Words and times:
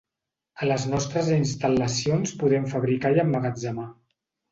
A 0.63 0.67
les 0.69 0.85
nostres 0.93 1.29
instal·lacions 1.35 2.33
podem 2.45 2.65
fabricar 2.73 3.13
i 3.17 3.21
emmagatzemar. 3.25 3.87